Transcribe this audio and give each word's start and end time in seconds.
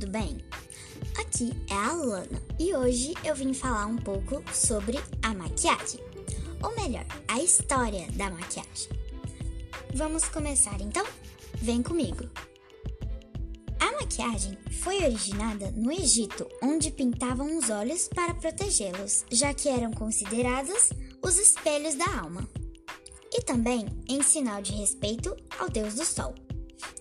tudo 0.00 0.12
bem? 0.12 0.38
Aqui 1.18 1.52
é 1.68 1.74
a 1.74 1.90
Alana 1.90 2.42
e 2.58 2.74
hoje 2.74 3.12
eu 3.22 3.34
vim 3.34 3.52
falar 3.52 3.84
um 3.84 3.98
pouco 3.98 4.42
sobre 4.52 4.98
a 5.22 5.34
maquiagem, 5.34 6.00
ou 6.62 6.74
melhor, 6.74 7.04
a 7.28 7.42
história 7.42 8.06
da 8.12 8.30
maquiagem. 8.30 8.88
Vamos 9.94 10.24
começar 10.24 10.80
então? 10.80 11.04
Vem 11.60 11.82
comigo! 11.82 12.24
A 13.78 13.92
maquiagem 14.00 14.56
foi 14.80 15.04
originada 15.04 15.70
no 15.72 15.92
Egito, 15.92 16.48
onde 16.62 16.90
pintavam 16.90 17.58
os 17.58 17.68
olhos 17.68 18.08
para 18.08 18.32
protegê-los, 18.32 19.26
já 19.30 19.52
que 19.52 19.68
eram 19.68 19.92
considerados 19.92 20.90
os 21.22 21.38
espelhos 21.38 21.94
da 21.94 22.06
alma, 22.20 22.48
e 23.34 23.42
também 23.42 23.86
em 24.08 24.22
sinal 24.22 24.62
de 24.62 24.72
respeito 24.72 25.36
ao 25.58 25.68
Deus 25.68 25.94
do 25.94 26.06
Sol. 26.06 26.34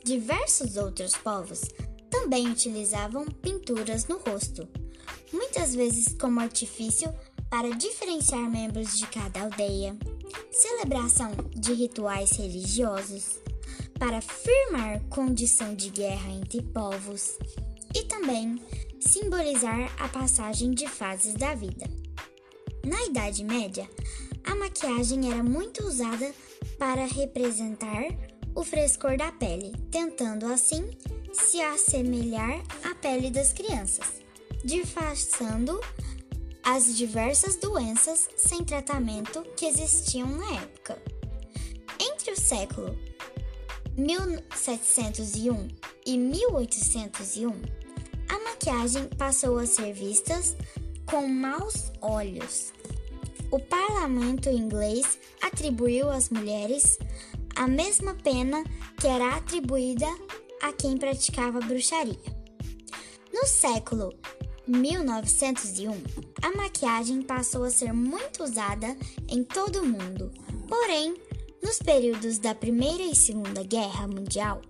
Diversos 0.04 0.76
outros 0.76 1.16
povos 1.16 1.62
também 2.30 2.48
utilizavam 2.48 3.26
pinturas 3.26 4.06
no 4.08 4.20
rosto, 4.20 4.68
muitas 5.34 5.74
vezes 5.74 6.14
como 6.14 6.40
artifício 6.40 7.12
para 7.50 7.72
diferenciar 7.72 8.48
membros 8.48 9.00
de 9.00 9.08
cada 9.08 9.42
aldeia, 9.42 9.98
celebração 10.52 11.32
de 11.56 11.74
rituais 11.74 12.34
religiosos, 12.34 13.40
para 13.98 14.22
firmar 14.22 15.02
condição 15.10 15.74
de 15.74 15.90
guerra 15.90 16.30
entre 16.30 16.62
povos 16.62 17.36
e 17.96 18.04
também 18.04 18.62
simbolizar 19.02 19.92
a 20.00 20.08
passagem 20.08 20.70
de 20.70 20.88
fases 20.88 21.34
da 21.34 21.56
vida. 21.56 21.90
Na 22.86 23.06
Idade 23.06 23.44
Média, 23.44 23.90
a 24.44 24.54
maquiagem 24.54 25.32
era 25.32 25.42
muito 25.42 25.84
usada 25.84 26.32
para 26.78 27.08
representar 27.08 28.04
o 28.60 28.64
frescor 28.66 29.16
da 29.16 29.32
pele, 29.32 29.72
tentando 29.90 30.46
assim 30.46 30.86
se 31.32 31.62
assemelhar 31.62 32.62
à 32.84 32.94
pele 32.94 33.32
das 33.32 33.54
crianças, 33.54 34.22
disfarçando 34.66 35.80
as 36.62 36.98
diversas 36.98 37.56
doenças 37.56 38.28
sem 38.36 38.66
tratamento 38.66 39.42
que 39.56 39.66
existiam 39.66 40.28
na 40.28 40.62
época. 40.62 41.02
Entre 42.02 42.32
o 42.32 42.36
século 42.36 43.00
1701 43.98 45.70
e 46.06 46.18
1801, 46.18 47.62
a 48.28 48.40
maquiagem 48.44 49.08
passou 49.18 49.58
a 49.58 49.66
ser 49.66 49.94
vista 49.94 50.38
com 51.06 51.26
maus 51.30 51.94
olhos. 52.02 52.74
O 53.52 53.58
parlamento 53.58 54.50
inglês 54.50 55.18
atribuiu 55.42 56.10
às 56.12 56.30
mulheres 56.30 57.00
a 57.60 57.68
mesma 57.68 58.16
pena 58.16 58.64
que 58.98 59.06
era 59.06 59.36
atribuída 59.36 60.08
a 60.62 60.72
quem 60.72 60.98
praticava 60.98 61.60
bruxaria. 61.60 62.18
No 63.34 63.46
século 63.46 64.14
1901, 64.66 65.92
a 66.42 66.56
maquiagem 66.56 67.22
passou 67.22 67.66
a 67.66 67.70
ser 67.70 67.92
muito 67.92 68.46
usada 68.46 68.96
em 69.28 69.44
todo 69.44 69.82
o 69.82 69.86
mundo. 69.86 70.32
Porém, 70.70 71.14
nos 71.62 71.80
períodos 71.80 72.38
da 72.38 72.56
Primeira 72.56 73.04
e 73.04 73.14
Segunda 73.14 73.62
Guerra 73.62 74.08
Mundial, 74.08 74.62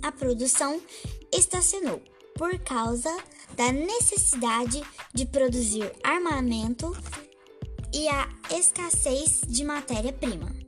a 0.00 0.12
produção 0.12 0.80
estacionou 1.36 2.00
por 2.36 2.56
causa 2.60 3.10
da 3.56 3.72
necessidade 3.72 4.80
de 5.12 5.26
produzir 5.26 5.92
armamento 6.04 6.96
e 7.92 8.06
a 8.06 8.28
escassez 8.56 9.40
de 9.48 9.64
matéria-prima. 9.64 10.65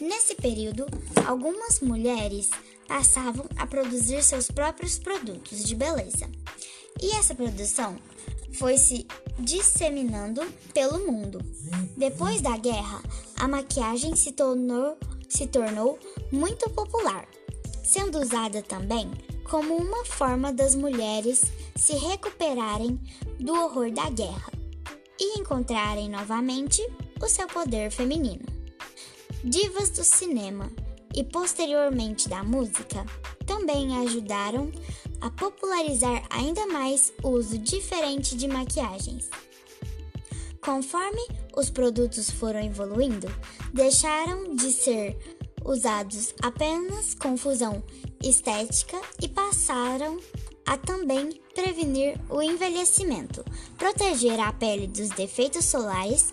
Nesse 0.00 0.36
período, 0.36 0.86
algumas 1.26 1.80
mulheres 1.80 2.50
passavam 2.86 3.44
a 3.56 3.66
produzir 3.66 4.22
seus 4.22 4.48
próprios 4.48 4.96
produtos 4.96 5.64
de 5.64 5.74
beleza. 5.74 6.30
E 7.02 7.10
essa 7.16 7.34
produção 7.34 7.96
foi 8.52 8.78
se 8.78 9.06
disseminando 9.40 10.40
pelo 10.72 11.04
mundo. 11.04 11.40
Depois 11.96 12.40
da 12.40 12.56
guerra, 12.56 13.02
a 13.36 13.48
maquiagem 13.48 14.14
se 14.14 14.30
tornou, 14.32 14.96
se 15.28 15.48
tornou 15.48 15.98
muito 16.30 16.70
popular, 16.70 17.26
sendo 17.82 18.20
usada 18.20 18.62
também 18.62 19.10
como 19.50 19.74
uma 19.74 20.04
forma 20.04 20.52
das 20.52 20.76
mulheres 20.76 21.42
se 21.74 21.94
recuperarem 21.94 23.00
do 23.40 23.52
horror 23.52 23.90
da 23.90 24.08
guerra 24.10 24.52
e 25.18 25.40
encontrarem 25.40 26.08
novamente 26.08 26.82
o 27.20 27.28
seu 27.28 27.48
poder 27.48 27.90
feminino 27.90 28.57
divas 29.44 29.90
do 29.90 30.04
cinema 30.04 30.70
e 31.14 31.24
posteriormente 31.24 32.28
da 32.28 32.42
música 32.42 33.04
também 33.46 33.96
ajudaram 33.98 34.70
a 35.20 35.30
popularizar 35.30 36.24
ainda 36.30 36.66
mais 36.66 37.12
o 37.22 37.30
uso 37.30 37.58
diferente 37.58 38.36
de 38.36 38.46
maquiagens. 38.46 39.28
Conforme 40.60 41.22
os 41.56 41.70
produtos 41.70 42.30
foram 42.30 42.60
evoluindo, 42.60 43.26
deixaram 43.72 44.54
de 44.54 44.72
ser 44.72 45.16
usados 45.64 46.34
apenas 46.42 47.14
com 47.14 47.36
fusão 47.36 47.82
estética 48.22 49.00
e 49.20 49.28
passaram 49.28 50.18
a 50.66 50.76
também 50.76 51.40
prevenir 51.54 52.20
o 52.28 52.42
envelhecimento, 52.42 53.44
proteger 53.78 54.38
a 54.38 54.52
pele 54.52 54.86
dos 54.86 55.08
defeitos 55.08 55.64
solares, 55.64 56.32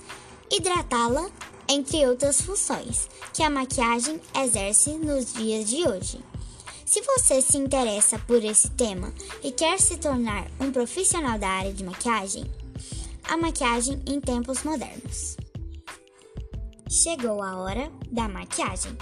hidratá-la 0.51 1.29
entre 1.67 2.05
outras 2.07 2.41
funções 2.41 3.09
que 3.33 3.43
a 3.43 3.49
maquiagem 3.49 4.19
exerce 4.43 4.91
nos 4.91 5.33
dias 5.33 5.69
de 5.69 5.87
hoje. 5.87 6.19
Se 6.85 7.01
você 7.01 7.41
se 7.41 7.57
interessa 7.57 8.19
por 8.19 8.43
esse 8.43 8.69
tema 8.71 9.11
e 9.43 9.51
quer 9.51 9.79
se 9.79 9.97
tornar 9.97 10.47
um 10.59 10.71
profissional 10.71 11.37
da 11.39 11.49
área 11.49 11.73
de 11.73 11.83
maquiagem, 11.83 12.45
a 13.27 13.35
maquiagem 13.35 14.01
em 14.05 14.21
tempos 14.21 14.63
modernos. 14.63 15.35
Chegou 16.89 17.41
a 17.41 17.57
hora 17.57 17.91
da 18.11 18.27
maquiagem. 18.27 18.95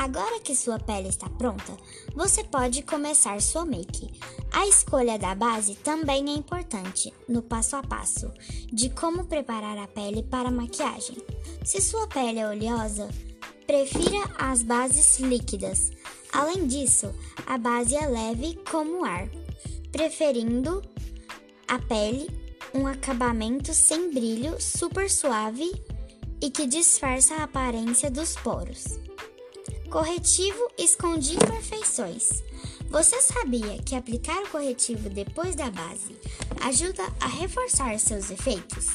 Agora 0.00 0.40
que 0.40 0.56
sua 0.56 0.78
pele 0.78 1.08
está 1.08 1.28
pronta, 1.28 1.76
você 2.14 2.42
pode 2.42 2.82
começar 2.82 3.38
sua 3.42 3.66
make. 3.66 4.10
A 4.50 4.66
escolha 4.66 5.18
da 5.18 5.34
base 5.34 5.74
também 5.74 6.30
é 6.30 6.32
importante 6.32 7.12
no 7.28 7.42
passo 7.42 7.76
a 7.76 7.82
passo 7.82 8.32
de 8.72 8.88
como 8.88 9.26
preparar 9.26 9.76
a 9.76 9.86
pele 9.86 10.22
para 10.22 10.48
a 10.48 10.50
maquiagem. 10.50 11.18
Se 11.62 11.82
sua 11.82 12.06
pele 12.06 12.38
é 12.38 12.48
oleosa, 12.48 13.10
prefira 13.66 14.24
as 14.38 14.62
bases 14.62 15.20
líquidas. 15.20 15.90
Além 16.32 16.66
disso, 16.66 17.14
a 17.46 17.58
base 17.58 17.94
é 17.94 18.06
leve 18.06 18.58
como 18.70 19.04
ar, 19.04 19.28
preferindo 19.92 20.80
a 21.68 21.78
pele 21.78 22.26
um 22.72 22.86
acabamento 22.86 23.74
sem 23.74 24.10
brilho, 24.14 24.58
super 24.62 25.10
suave 25.10 25.70
e 26.40 26.50
que 26.50 26.66
disfarça 26.66 27.34
a 27.34 27.42
aparência 27.42 28.10
dos 28.10 28.34
poros. 28.36 28.98
Corretivo 29.90 30.70
esconde 30.78 31.34
imperfeições. 31.34 32.44
Você 32.88 33.20
sabia 33.20 33.82
que 33.82 33.96
aplicar 33.96 34.40
o 34.44 34.48
corretivo 34.48 35.10
depois 35.10 35.56
da 35.56 35.68
base 35.68 36.16
ajuda 36.62 37.02
a 37.18 37.26
reforçar 37.26 37.98
seus 37.98 38.30
efeitos? 38.30 38.86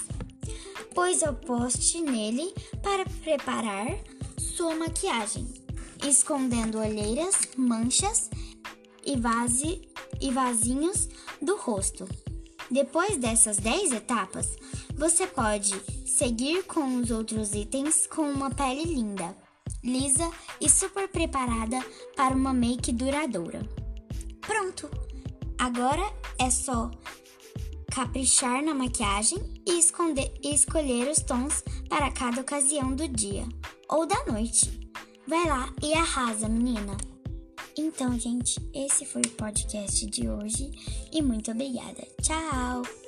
Pois 0.93 1.21
oposte 1.21 2.01
nele 2.01 2.53
para 2.81 3.03
preparar 3.21 3.87
sua 4.37 4.73
maquiagem, 4.73 5.45
escondendo 6.07 6.79
olheiras, 6.79 7.41
manchas 7.57 8.29
e, 9.05 9.17
vase, 9.17 9.81
e 10.21 10.31
vasinhos 10.31 11.09
do 11.41 11.57
rosto. 11.57 12.07
Depois 12.71 13.17
dessas 13.17 13.57
10 13.57 13.91
etapas, 13.91 14.55
você 14.95 15.27
pode 15.27 15.75
seguir 16.05 16.63
com 16.63 17.01
os 17.01 17.11
outros 17.11 17.53
itens 17.53 18.07
com 18.07 18.31
uma 18.31 18.49
pele 18.49 18.85
linda 18.85 19.44
lisa 19.85 20.29
e 20.59 20.69
super 20.69 21.07
preparada 21.07 21.79
para 22.15 22.35
uma 22.35 22.53
make 22.53 22.91
duradoura. 22.91 23.61
Pronto! 24.41 24.89
Agora 25.57 26.03
é 26.39 26.49
só 26.49 26.91
caprichar 27.91 28.61
na 28.61 28.73
maquiagem 28.73 29.39
e, 29.65 29.79
esconder, 29.79 30.33
e 30.43 30.53
escolher 30.53 31.09
os 31.09 31.19
tons 31.19 31.63
para 31.87 32.11
cada 32.11 32.41
ocasião 32.41 32.93
do 32.93 33.07
dia 33.07 33.47
ou 33.87 34.05
da 34.05 34.25
noite. 34.25 34.91
Vai 35.27 35.45
lá 35.45 35.73
e 35.81 35.93
arrasa, 35.93 36.49
menina! 36.49 36.97
Então, 37.77 38.17
gente, 38.17 38.59
esse 38.73 39.05
foi 39.05 39.21
o 39.21 39.31
podcast 39.31 40.05
de 40.07 40.29
hoje 40.29 40.71
e 41.11 41.21
muito 41.21 41.51
obrigada. 41.51 42.07
Tchau! 42.21 43.04